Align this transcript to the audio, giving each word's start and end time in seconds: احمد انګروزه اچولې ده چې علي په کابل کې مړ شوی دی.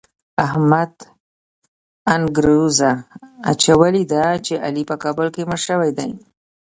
احمد 0.45 0.91
انګروزه 2.15 2.91
اچولې 3.51 4.03
ده 4.11 4.25
چې 4.45 4.53
علي 4.65 4.83
په 4.89 4.95
کابل 5.03 5.27
کې 5.35 5.41
مړ 5.49 5.59
شوی 5.67 5.91
دی. 5.97 6.09